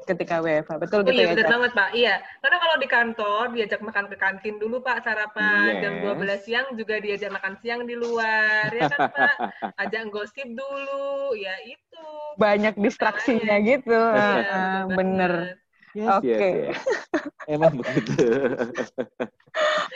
ketika 0.06 0.38
WFH. 0.38 0.78
Betul 0.78 1.02
oh, 1.02 1.04
gitu 1.10 1.18
iya, 1.18 1.26
ya, 1.26 1.34
betul 1.34 1.46
banget, 1.50 1.72
Pak. 1.74 1.90
Iya. 1.92 2.14
Karena 2.38 2.56
kalau 2.62 2.76
di 2.78 2.88
kantor 2.88 3.44
diajak 3.52 3.80
makan 3.82 4.06
ke 4.06 4.16
kantin 4.16 4.56
dulu, 4.62 4.76
Pak, 4.78 5.02
sarapan 5.02 5.66
yes. 5.66 5.82
jam 5.82 5.94
12 6.06 6.46
siang 6.46 6.66
juga 6.78 6.94
diajak 7.02 7.30
makan 7.34 7.54
siang 7.58 7.80
di 7.84 7.94
luar, 7.98 8.70
ya 8.70 8.86
kan, 8.86 9.10
Pak? 9.10 9.34
Ajak 9.82 10.02
gosip 10.14 10.46
dulu, 10.46 11.34
ya 11.34 11.54
itu. 11.66 12.06
Banyak 12.38 12.78
distraksinya 12.78 13.58
gitu. 13.66 13.90
Iya, 13.90 14.46
uh, 14.46 14.82
bener. 14.94 15.58
Yes, 15.96 16.08
Oke. 16.20 16.28
Okay. 16.28 16.54
Yes, 16.70 16.80
yes. 16.86 17.24
Emang 17.56 17.72
begitu. 17.82 18.14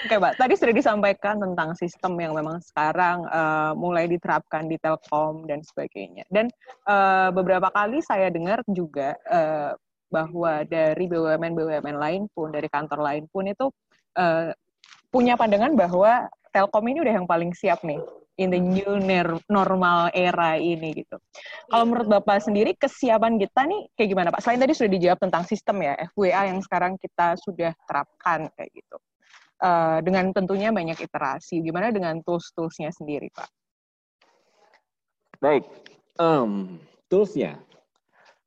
Oke, 0.00 0.16
Mbak. 0.16 0.40
Tadi 0.40 0.54
sudah 0.56 0.72
disampaikan 0.72 1.36
tentang 1.36 1.76
sistem 1.76 2.16
yang 2.16 2.32
memang 2.32 2.56
sekarang 2.64 3.20
uh, 3.28 3.76
mulai 3.76 4.08
diterapkan 4.08 4.64
di 4.64 4.80
Telkom 4.80 5.44
dan 5.44 5.60
sebagainya. 5.60 6.24
Dan 6.32 6.48
uh, 6.88 7.28
beberapa 7.36 7.68
kali 7.68 8.00
saya 8.00 8.32
dengar 8.32 8.64
juga 8.64 9.12
uh, 9.28 9.76
bahwa 10.08 10.64
dari 10.64 11.04
BUMN-BUMN 11.04 11.96
lain 12.00 12.22
pun, 12.32 12.48
dari 12.48 12.72
kantor 12.72 13.04
lain 13.04 13.28
pun 13.28 13.44
itu 13.44 13.68
uh, 14.16 14.48
punya 15.12 15.36
pandangan 15.36 15.76
bahwa 15.76 16.32
Telkom 16.48 16.88
ini 16.88 17.04
udah 17.04 17.14
yang 17.20 17.28
paling 17.28 17.52
siap 17.52 17.84
nih 17.84 18.00
in 18.40 18.48
the 18.48 18.58
new 18.58 18.96
normal 19.52 20.08
era 20.16 20.56
ini 20.56 20.96
gitu. 20.96 21.20
Kalau 21.68 21.84
menurut 21.84 22.08
Bapak 22.08 22.40
sendiri 22.40 22.72
kesiapan 22.72 23.36
kita 23.36 23.68
nih 23.68 23.92
kayak 24.00 24.08
gimana 24.16 24.28
Pak? 24.32 24.40
Selain 24.40 24.64
tadi 24.64 24.72
sudah 24.72 24.90
dijawab 24.96 25.18
tentang 25.20 25.44
sistem 25.44 25.84
ya, 25.84 25.92
FWA 26.16 26.48
yang 26.48 26.64
sekarang 26.64 26.96
kita 26.96 27.36
sudah 27.36 27.76
terapkan 27.84 28.48
kayak 28.56 28.72
gitu. 28.72 28.96
Uh, 29.60 30.00
dengan 30.00 30.32
tentunya 30.32 30.72
banyak 30.72 30.96
iterasi. 30.96 31.60
Gimana 31.60 31.92
dengan 31.92 32.16
tools-toolsnya 32.24 32.88
sendiri 32.96 33.28
Pak? 33.28 33.48
Baik, 35.36 35.68
um, 36.16 36.80
toolsnya. 37.12 37.60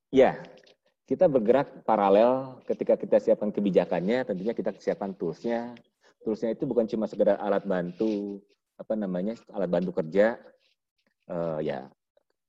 Ya, 0.09 0.41
kita 1.05 1.29
bergerak 1.29 1.85
paralel 1.85 2.57
ketika 2.65 2.97
kita 2.97 3.21
siapkan 3.21 3.53
kebijakannya, 3.53 4.25
tentunya 4.25 4.57
kita 4.57 4.73
siapkan 4.81 5.13
toolsnya. 5.13 5.77
Toolsnya 6.25 6.57
itu 6.57 6.65
bukan 6.65 6.89
cuma 6.89 7.05
sekedar 7.05 7.37
alat 7.37 7.61
bantu 7.61 8.41
apa 8.77 8.93
namanya 8.97 9.37
alat 9.53 9.69
bantu 9.69 10.01
kerja 10.01 10.37
uh, 11.29 11.59
ya 11.61 11.85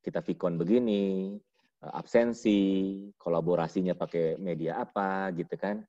kita 0.00 0.24
Vicon 0.24 0.56
begini 0.56 1.36
uh, 1.84 1.92
absensi 1.94 2.58
kolaborasinya 3.20 3.92
pakai 3.92 4.40
media 4.40 4.80
apa 4.80 5.30
gitu 5.36 5.54
kan 5.54 5.84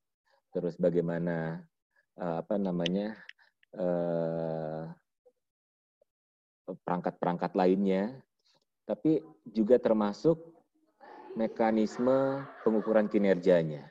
terus 0.51 0.75
bagaimana 0.79 1.63
apa 2.15 2.55
namanya 2.55 3.15
perangkat-perangkat 6.65 7.51
uh, 7.53 7.57
lainnya. 7.59 8.03
Tapi 8.85 9.19
juga 9.49 9.81
termasuk 9.81 10.37
mekanisme 11.35 12.45
pengukuran 12.63 13.09
kinerjanya. 13.09 13.89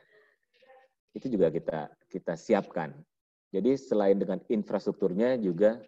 Itu 1.12 1.28
juga 1.28 1.50
kita 1.50 1.93
kita 2.09 2.35
siapkan. 2.38 2.95
Jadi 3.54 3.78
selain 3.78 4.19
dengan 4.19 4.43
infrastrukturnya 4.50 5.38
juga 5.38 5.78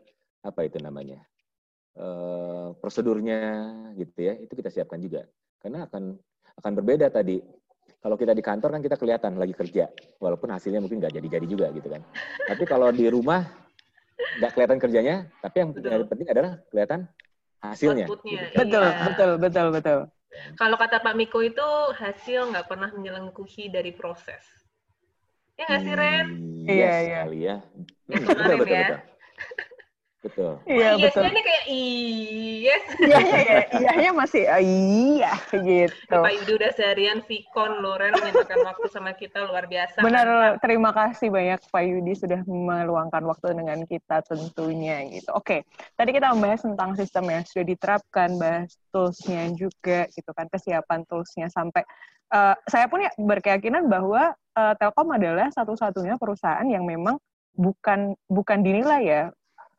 apa 0.46 0.62
itu 0.62 0.78
namanya 0.78 1.18
uh, 1.98 2.70
prosedurnya 2.78 3.40
gitu 3.98 4.22
ya 4.22 4.38
itu 4.38 4.52
kita 4.54 4.70
siapkan 4.70 5.00
juga. 5.02 5.26
Karena 5.58 5.88
akan 5.88 6.14
akan 6.62 6.72
berbeda 6.78 7.10
tadi 7.10 7.42
kalau 8.00 8.16
kita 8.16 8.32
di 8.36 8.42
kantor 8.44 8.78
kan 8.78 8.82
kita 8.84 8.96
kelihatan 9.00 9.32
lagi 9.40 9.54
kerja 9.56 9.90
walaupun 10.20 10.52
hasilnya 10.52 10.78
mungkin 10.78 11.02
nggak 11.02 11.14
jadi-jadi 11.16 11.46
juga 11.46 11.66
gitu 11.74 11.88
kan 11.90 12.02
tapi 12.46 12.64
kalau 12.68 12.92
di 12.92 13.06
rumah 13.10 13.42
nggak 14.40 14.52
kelihatan 14.52 14.78
kerjanya 14.80 15.16
tapi 15.40 15.56
yang 15.64 15.70
betul. 15.72 16.06
penting 16.08 16.28
adalah 16.30 16.52
kelihatan 16.70 17.00
hasilnya 17.60 18.06
gitu. 18.06 18.16
betul 18.54 18.84
iya. 18.84 19.04
betul 19.08 19.30
betul 19.40 19.66
betul 19.72 19.98
kalau 20.60 20.76
kata 20.76 21.00
Pak 21.00 21.14
Miko 21.16 21.40
itu 21.40 21.68
hasil 21.96 22.52
nggak 22.52 22.68
pernah 22.68 22.92
menyelengkuhi 22.92 23.72
dari 23.72 23.92
proses 23.96 24.44
ya 25.56 25.64
nggak 25.64 25.82
sih 25.82 25.94
Ren 25.96 26.26
hmm, 26.36 26.68
iya 26.68 26.94
iya 27.00 27.20
ya. 27.32 27.56
Hmm, 28.06 28.22
betul 28.22 28.54
betul, 28.60 28.76
ya. 28.76 28.80
betul. 28.84 29.00
Betul. 30.26 30.58
Iya, 30.66 30.98
betul. 30.98 31.22
Ini 31.22 31.40
kayak 31.46 31.64
iya. 31.70 32.76
Iya, 32.98 33.18
iya, 33.22 33.60
iya, 33.78 33.90
iya 34.02 34.10
masih 34.10 34.42
uh, 34.50 34.58
iya 34.58 35.32
gitu. 35.54 36.18
Pak 36.18 36.32
Yudi 36.34 36.52
udah 36.58 36.70
seharian 36.74 37.22
Vicon 37.22 37.78
Loren 37.78 38.10
menyempatkan 38.10 38.58
waktu 38.66 38.86
sama 38.90 39.14
kita 39.14 39.46
luar 39.46 39.70
biasa. 39.70 40.02
Benar, 40.02 40.26
kan? 40.26 40.52
terima 40.58 40.90
kasih 40.90 41.30
banyak 41.30 41.62
Pak 41.70 41.84
Yudi 41.86 42.12
sudah 42.18 42.42
meluangkan 42.42 43.22
waktu 43.22 43.54
dengan 43.54 43.78
kita 43.86 44.26
tentunya 44.26 45.06
gitu. 45.14 45.30
Oke, 45.30 45.62
tadi 45.94 46.10
kita 46.10 46.34
membahas 46.34 46.66
tentang 46.66 46.98
sistem 46.98 47.24
yang 47.30 47.42
sudah 47.46 47.66
diterapkan, 47.70 48.28
bahas 48.34 48.74
toolsnya 48.90 49.54
juga 49.54 50.10
gitu 50.10 50.30
kan, 50.34 50.50
kesiapan 50.50 51.06
toolsnya 51.06 51.46
sampai 51.54 51.86
uh, 52.34 52.58
saya 52.66 52.90
pun 52.90 53.06
ya 53.06 53.14
berkeyakinan 53.14 53.86
bahwa 53.86 54.34
uh, 54.58 54.74
Telkom 54.74 55.14
adalah 55.14 55.54
satu-satunya 55.54 56.18
perusahaan 56.18 56.66
yang 56.66 56.82
memang 56.82 57.14
bukan 57.56 58.12
bukan 58.28 58.60
dinilai 58.60 59.02
ya 59.06 59.22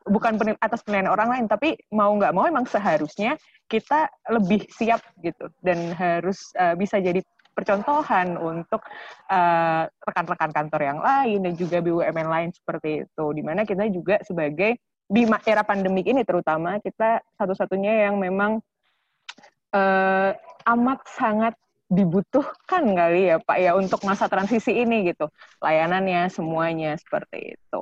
bukan 0.07 0.39
penil 0.39 0.57
atas 0.63 0.81
penilaian 0.83 1.11
orang 1.11 1.29
lain, 1.29 1.45
tapi 1.45 1.75
mau 1.93 2.11
nggak 2.15 2.33
mau 2.33 2.47
emang 2.47 2.65
seharusnya 2.65 3.35
kita 3.67 4.07
lebih 4.31 4.63
siap 4.71 5.03
gitu 5.19 5.51
dan 5.59 5.91
harus 5.93 6.39
uh, 6.55 6.73
bisa 6.73 6.97
jadi 7.03 7.19
percontohan 7.57 8.37
untuk 8.37 8.85
eh, 9.33 9.83
rekan-rekan 10.05 10.53
kantor 10.53 10.81
yang 10.85 10.99
lain 11.01 11.41
dan 11.41 11.53
juga 11.57 11.81
BUMN 11.81 12.27
lain 12.29 12.49
seperti 12.53 13.01
itu. 13.01 13.25
Di 13.33 13.41
mana 13.41 13.65
kita 13.65 13.89
juga 13.89 14.21
sebagai 14.21 14.77
di 15.09 15.23
era 15.25 15.65
pandemik 15.65 16.05
ini 16.05 16.21
terutama 16.21 16.77
kita 16.77 17.25
satu-satunya 17.39 18.05
yang 18.05 18.19
memang 18.19 18.59
uh, 19.71 20.31
amat 20.67 20.99
sangat 21.07 21.55
dibutuhkan 21.87 22.83
kali 22.83 23.31
ya 23.31 23.39
Pak 23.39 23.57
ya 23.63 23.71
untuk 23.75 24.03
masa 24.03 24.27
transisi 24.27 24.75
ini 24.75 25.07
gitu. 25.07 25.31
Layanannya 25.63 26.27
semuanya 26.27 26.99
seperti 26.99 27.55
itu. 27.55 27.81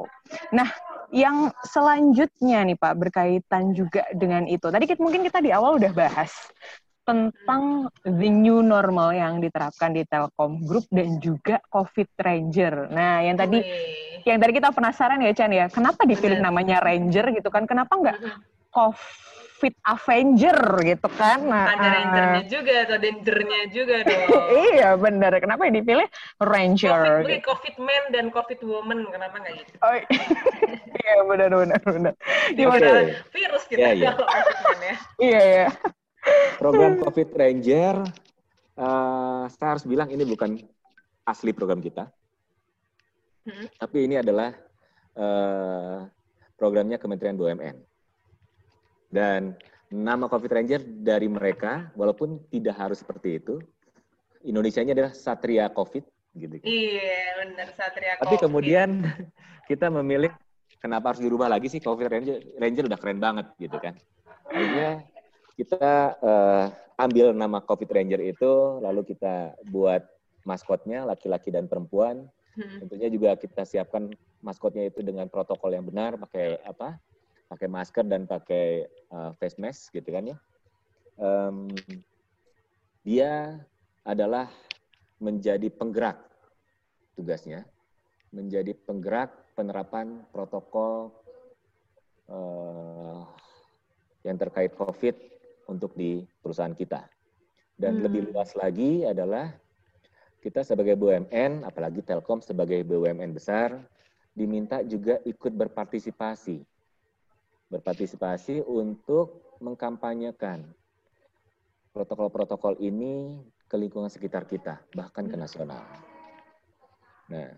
Nah, 0.53 0.69
yang 1.09 1.49
selanjutnya 1.65 2.61
nih 2.65 2.77
Pak 2.77 2.93
berkaitan 3.01 3.73
juga 3.73 4.05
dengan 4.13 4.45
itu. 4.45 4.69
Tadi 4.69 4.85
kita, 4.85 5.01
mungkin 5.01 5.25
kita 5.25 5.41
di 5.41 5.49
awal 5.49 5.81
udah 5.81 5.91
bahas 5.93 6.31
tentang 7.05 7.85
the 8.01 8.29
new 8.29 8.65
normal 8.65 9.13
yang 9.13 9.37
diterapkan 9.37 9.93
di 9.93 10.01
Telkom 10.09 10.65
Group 10.65 10.89
dan 10.89 11.21
juga 11.21 11.61
Covid 11.69 12.09
Ranger. 12.17 12.89
Nah, 12.89 13.21
yang 13.21 13.37
tadi 13.37 13.61
Wee. 13.61 14.25
yang 14.25 14.41
tadi 14.41 14.57
kita 14.57 14.73
penasaran 14.73 15.21
ya 15.21 15.33
Chan 15.37 15.53
ya, 15.53 15.69
kenapa 15.69 16.01
dipilih 16.01 16.41
Bener. 16.41 16.49
namanya 16.49 16.81
Ranger 16.81 17.29
gitu 17.37 17.49
kan? 17.53 17.69
Kenapa 17.69 17.93
nggak 17.93 18.17
Covid 18.73 19.44
Fit 19.65 19.81
Avenger 19.81 20.61
gitu 20.85 21.09
kan. 21.17 21.41
Nah, 21.41 21.73
ada 21.73 21.89
Rangernya 21.89 22.37
uh, 22.37 22.45
juga 22.45 22.73
atau 22.85 22.97
Dangernya 23.01 23.61
juga 23.73 23.95
dong. 24.05 24.29
iya 24.77 24.93
benar. 24.93 25.33
Kenapa 25.41 25.65
yang 25.65 25.81
dipilih 25.81 26.05
Ranger? 26.37 27.25
COVID, 27.25 27.25
gitu. 27.25 27.49
COVID 27.49 27.75
Man 27.81 28.03
dan 28.13 28.25
COVID 28.29 28.59
Woman, 28.61 29.09
kenapa 29.09 29.41
nggak 29.41 29.53
gitu? 29.65 29.73
Oh, 29.81 29.97
iya 31.01 31.15
benar 31.25 31.49
benar 31.49 31.81
benar. 31.81 32.13
Gimana 32.53 32.77
okay. 32.77 33.17
virus 33.33 33.63
gitu 33.65 33.81
yeah, 33.81 33.93
yeah. 33.97 34.13
ya. 34.13 34.93
Iya 35.33 35.41
iya. 35.41 35.67
Program 36.61 37.01
COVID 37.01 37.29
Ranger, 37.33 37.95
uh, 38.77 39.49
saya 39.49 39.69
harus 39.73 39.85
bilang 39.89 40.13
ini 40.13 40.29
bukan 40.29 40.61
asli 41.25 41.57
program 41.57 41.81
kita, 41.81 42.05
hmm. 43.49 43.81
tapi 43.81 44.05
ini 44.05 44.21
adalah 44.21 44.53
uh, 45.17 46.05
programnya 46.53 47.01
Kementerian 47.01 47.33
BUMN. 47.33 47.94
Dan 49.15 49.55
nama 49.87 50.27
Covid 50.27 50.51
Ranger 50.51 50.83
dari 50.83 51.31
mereka, 51.31 51.87
walaupun 51.95 52.43
tidak 52.51 52.75
harus 52.75 52.99
seperti 52.99 53.39
itu, 53.39 53.63
Indonesia-nya 54.43 54.91
adalah 54.91 55.15
Satria 55.15 55.71
Covid. 55.71 56.03
Gitu. 56.35 56.59
Iya, 56.67 57.47
benar 57.47 57.71
Satria 57.71 58.19
Tapi 58.19 58.35
kemudian 58.35 59.07
kita 59.71 59.87
memilih, 59.87 60.35
kenapa 60.83 61.15
harus 61.15 61.23
dirubah 61.23 61.47
lagi 61.47 61.71
sih 61.71 61.79
Covid 61.79 62.11
Ranger? 62.11 62.59
Ranger 62.59 62.91
udah 62.91 62.99
keren 62.99 63.23
banget 63.23 63.47
gitu 63.55 63.79
kan. 63.79 63.95
Akhirnya 64.51 65.07
kita 65.55 66.19
uh, 66.19 66.65
ambil 66.99 67.31
nama 67.31 67.63
Covid 67.63 67.87
Ranger 67.87 68.19
itu, 68.19 68.83
lalu 68.83 69.07
kita 69.15 69.55
buat 69.71 70.03
maskotnya 70.43 71.07
laki-laki 71.07 71.55
dan 71.55 71.71
perempuan. 71.71 72.27
Hmm. 72.59 72.83
Tentunya 72.83 73.07
juga 73.07 73.39
kita 73.39 73.63
siapkan 73.63 74.11
maskotnya 74.43 74.91
itu 74.91 74.99
dengan 74.99 75.31
protokol 75.31 75.71
yang 75.71 75.87
benar, 75.87 76.19
pakai 76.19 76.59
apa? 76.67 76.99
Pakai 77.45 77.67
masker 77.69 78.05
dan 78.05 78.25
pakai 78.25 78.89
uh, 79.13 79.31
face 79.37 79.57
mask 79.61 79.93
gitu 79.93 80.09
kan 80.09 80.33
ya. 80.33 80.37
Um, 81.15 81.71
dia 83.05 83.61
adalah 84.03 84.49
menjadi 85.21 85.69
penggerak 85.71 86.19
tugasnya, 87.15 87.63
menjadi 88.33 88.75
penggerak 88.75 89.31
penerapan 89.55 90.25
protokol 90.33 91.13
uh, 92.27 93.23
yang 94.27 94.35
terkait 94.35 94.73
COVID 94.75 95.15
untuk 95.71 95.95
di 95.95 96.25
perusahaan 96.43 96.75
kita. 96.75 97.07
Dan 97.75 97.99
hmm. 97.99 98.03
lebih 98.09 98.21
luas 98.33 98.51
lagi 98.57 99.05
adalah 99.07 99.53
kita 100.43 100.61
sebagai 100.61 100.93
BUMN, 100.93 101.65
apalagi 101.65 102.05
Telkom 102.05 102.41
sebagai 102.41 102.85
BUMN 102.85 103.33
besar, 103.33 103.81
diminta 104.35 104.83
juga 104.85 105.17
ikut 105.23 105.53
berpartisipasi 105.55 106.74
berpartisipasi 107.69 108.61
untuk 108.65 109.57
mengkampanyekan 109.63 110.67
protokol-protokol 111.95 112.75
ini 112.83 113.39
ke 113.65 113.75
lingkungan 113.79 114.11
sekitar 114.11 114.45
kita, 114.45 114.83
bahkan 114.93 115.25
ke 115.25 115.35
nasional. 115.39 115.81
Nah, 117.31 117.49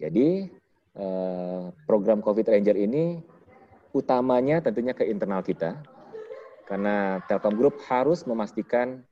jadi 0.00 0.50
eh, 0.96 1.64
program 1.86 2.24
COVID 2.24 2.50
Ranger 2.50 2.74
ini 2.74 3.20
utamanya 3.94 4.64
tentunya 4.64 4.96
ke 4.96 5.06
internal 5.06 5.44
kita, 5.44 5.78
karena 6.66 7.22
Telkom 7.30 7.54
Group 7.54 7.78
harus 7.86 8.26
memastikan 8.26 9.06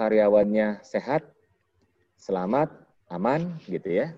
karyawannya 0.00 0.80
sehat, 0.80 1.26
selamat, 2.16 2.72
aman, 3.12 3.60
gitu 3.68 4.00
ya, 4.00 4.16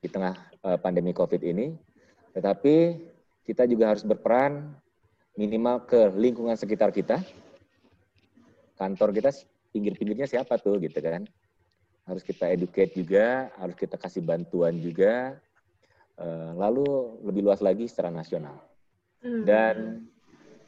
di 0.00 0.08
tengah 0.08 0.38
eh, 0.64 0.78
pandemi 0.80 1.12
COVID 1.12 1.42
ini. 1.44 1.76
Tetapi 2.32 2.76
kita 3.48 3.64
juga 3.64 3.96
harus 3.96 4.04
berperan 4.04 4.76
minimal 5.32 5.80
ke 5.88 6.12
lingkungan 6.12 6.52
sekitar 6.52 6.92
kita. 6.92 7.24
Kantor 8.76 9.16
kita 9.16 9.32
pinggir-pinggirnya 9.72 10.28
siapa 10.28 10.60
tuh 10.60 10.76
gitu 10.84 11.00
kan. 11.00 11.24
Harus 12.04 12.20
kita 12.20 12.52
educate 12.52 12.92
juga, 12.92 13.48
harus 13.56 13.72
kita 13.72 13.96
kasih 13.96 14.20
bantuan 14.20 14.76
juga. 14.76 15.40
Eh, 16.20 16.50
lalu 16.60 16.84
lebih 17.24 17.48
luas 17.48 17.64
lagi 17.64 17.88
secara 17.88 18.12
nasional. 18.12 18.60
Hmm. 19.24 19.48
Dan 19.48 20.04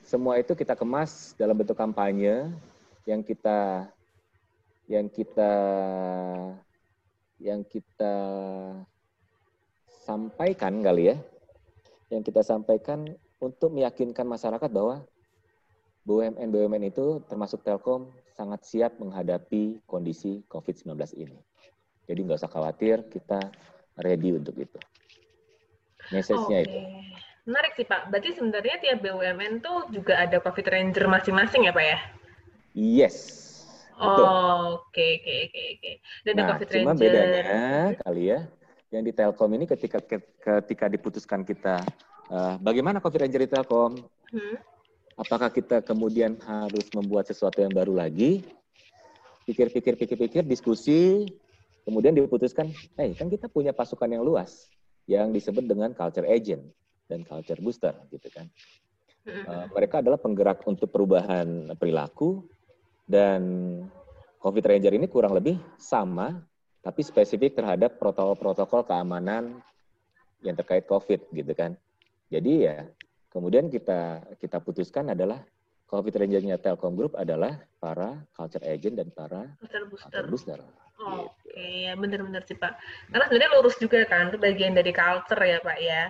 semua 0.00 0.40
itu 0.40 0.56
kita 0.56 0.72
kemas 0.72 1.36
dalam 1.36 1.52
bentuk 1.52 1.76
kampanye 1.76 2.48
yang 3.04 3.20
kita 3.20 3.92
yang 4.88 5.06
kita 5.06 5.52
yang 7.36 7.60
kita 7.62 8.14
sampaikan 10.02 10.82
kali 10.82 11.14
ya 11.14 11.16
yang 12.10 12.26
kita 12.26 12.42
sampaikan 12.42 13.06
untuk 13.38 13.70
meyakinkan 13.72 14.26
masyarakat 14.26 14.68
bahwa 14.68 15.06
BUMN-BUMN 16.04 16.90
itu 16.90 17.22
termasuk 17.30 17.62
Telkom 17.62 18.10
sangat 18.34 18.66
siap 18.66 18.98
menghadapi 18.98 19.78
kondisi 19.86 20.42
COVID-19 20.50 20.96
ini. 21.16 21.38
Jadi 22.10 22.20
nggak 22.26 22.40
usah 22.42 22.50
khawatir, 22.50 23.06
kita 23.06 23.38
ready 24.02 24.34
untuk 24.34 24.58
itu. 24.58 24.80
Message-nya 26.10 26.58
okay. 26.58 26.66
itu. 26.66 26.78
Menarik 27.46 27.72
sih 27.78 27.86
Pak. 27.86 28.10
Berarti 28.10 28.30
sebenarnya 28.34 28.76
tiap 28.82 28.98
BUMN 29.06 29.62
tuh 29.62 29.86
juga 29.94 30.18
ada 30.18 30.42
COVID 30.42 30.66
Ranger 30.66 31.06
masing-masing 31.06 31.70
ya 31.70 31.72
Pak 31.72 31.84
ya? 31.84 31.98
Yes. 32.74 33.16
Oh, 34.00 34.80
oke, 34.80 35.06
oke, 35.20 35.34
oke, 35.46 35.62
oke. 35.76 35.92
Dan 36.24 36.32
nah, 36.40 36.46
COVID 36.56 36.68
cuma 36.72 36.92
Ranger. 36.96 37.02
bedanya 37.04 37.44
kali 38.00 38.22
ya, 38.32 38.38
yang 38.90 39.06
di 39.06 39.14
Telkom 39.14 39.50
ini 39.54 39.70
ketika 39.70 40.02
ketika 40.42 40.86
diputuskan 40.90 41.46
kita 41.46 41.78
uh, 42.30 42.58
bagaimana 42.58 42.98
Coffee 42.98 43.22
Ranger 43.22 43.46
di 43.46 43.50
Telkom, 43.50 44.02
hmm. 44.34 44.56
apakah 45.14 45.50
kita 45.54 45.82
kemudian 45.86 46.38
harus 46.42 46.90
membuat 46.94 47.30
sesuatu 47.30 47.62
yang 47.62 47.70
baru 47.70 47.94
lagi? 47.94 48.42
Pikir-pikir, 49.46 49.98
pikir-pikir, 49.98 50.42
diskusi, 50.46 51.26
kemudian 51.82 52.14
diputuskan, 52.14 52.70
hey 52.94 53.14
kan 53.18 53.26
kita 53.26 53.50
punya 53.50 53.74
pasukan 53.74 54.06
yang 54.06 54.22
luas 54.22 54.70
yang 55.10 55.34
disebut 55.34 55.66
dengan 55.66 55.90
culture 55.90 56.26
agent 56.26 56.62
dan 57.10 57.26
culture 57.26 57.58
booster, 57.58 57.94
gitu 58.14 58.30
kan. 58.30 58.46
Uh, 59.26 59.66
mereka 59.74 60.00
adalah 60.02 60.18
penggerak 60.18 60.62
untuk 60.66 60.90
perubahan 60.90 61.74
perilaku 61.78 62.46
dan 63.06 63.42
Covid 64.40 64.64
Ranger 64.64 64.96
ini 64.96 65.06
kurang 65.06 65.36
lebih 65.36 65.60
sama 65.76 66.40
tapi 66.80 67.00
spesifik 67.04 67.56
terhadap 67.60 68.00
protokol-protokol 68.00 68.88
keamanan 68.88 69.60
yang 70.40 70.56
terkait 70.56 70.88
COVID 70.88 71.28
gitu 71.32 71.52
kan. 71.52 71.76
Jadi 72.32 72.64
ya 72.68 72.88
kemudian 73.28 73.68
kita 73.68 74.24
kita 74.40 74.58
putuskan 74.64 75.12
adalah 75.12 75.44
COVID 75.90 76.14
Ranger-nya 76.22 76.56
Telkom 76.62 76.94
Group 76.94 77.18
adalah 77.18 77.58
para 77.82 78.22
culture 78.32 78.62
agent 78.62 78.96
dan 78.96 79.08
para 79.10 79.50
culture 79.58 79.86
booster. 79.90 80.08
Culture 80.24 80.28
booster. 80.30 80.60
Oh, 80.60 80.64
gitu. 80.64 80.78
Oke, 81.00 81.56
okay. 81.56 81.72
ya 81.88 81.92
benar-benar 81.96 82.42
sih 82.44 82.56
Pak. 82.56 82.72
Karena 83.08 83.24
sebenarnya 83.26 83.50
lurus 83.56 83.76
juga 83.80 84.04
kan, 84.04 84.28
itu 84.28 84.38
bagian 84.38 84.76
dari 84.76 84.92
culture 84.92 85.40
ya 85.40 85.58
Pak 85.60 85.78
ya. 85.80 86.04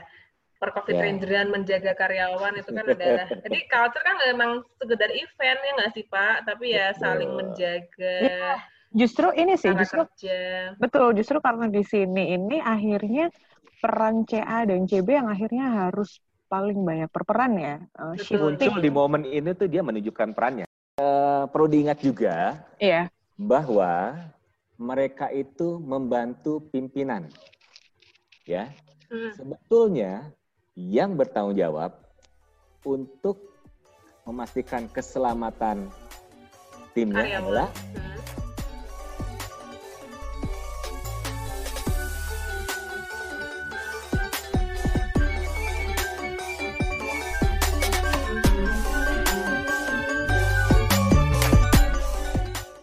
per 0.60 0.76
covid 0.76 0.92
yeah. 0.92 1.08
rangeran 1.08 1.48
menjaga 1.48 1.96
karyawan 1.96 2.52
itu 2.60 2.68
kan 2.68 2.84
adalah 2.84 3.24
jadi 3.32 3.58
culture 3.64 4.04
kan 4.04 4.16
memang 4.28 4.60
sekedar 4.76 5.08
event 5.08 5.56
ya 5.56 5.70
nggak 5.72 5.92
sih 5.96 6.04
Pak 6.04 6.36
tapi 6.44 6.76
ya 6.76 6.92
saling 7.00 7.32
menjaga 7.32 8.16
yeah. 8.20 8.60
Justru 8.90 9.30
ini 9.38 9.54
sih 9.54 9.70
justru 9.70 10.02
kerja. 10.02 10.74
betul 10.82 11.14
justru 11.14 11.38
karena 11.38 11.70
di 11.70 11.82
sini 11.86 12.34
ini 12.34 12.58
akhirnya 12.58 13.30
peran 13.78 14.26
CA 14.26 14.66
dan 14.66 14.84
CB 14.84 15.08
yang 15.08 15.28
akhirnya 15.30 15.88
harus 15.88 16.18
paling 16.50 16.82
banyak 16.82 17.06
berperan 17.14 17.54
ya 17.54 17.74
uh, 17.96 18.18
muncul 18.34 18.82
di 18.82 18.90
momen 18.90 19.22
ini 19.22 19.54
tuh 19.54 19.70
dia 19.70 19.86
menunjukkan 19.86 20.34
perannya 20.34 20.66
uh, 20.98 21.46
perlu 21.46 21.70
diingat 21.70 22.02
juga 22.02 22.58
yeah. 22.82 23.06
bahwa 23.38 24.18
mereka 24.74 25.30
itu 25.30 25.78
membantu 25.78 26.58
pimpinan 26.74 27.30
ya 28.42 28.74
hmm. 29.06 29.38
sebetulnya 29.38 30.34
yang 30.74 31.14
bertanggung 31.14 31.54
jawab 31.54 31.94
untuk 32.82 33.38
memastikan 34.26 34.90
keselamatan 34.90 35.86
timnya 36.90 37.22
Karyawan. 37.22 37.40
adalah 37.46 37.68
hmm. 37.70 38.10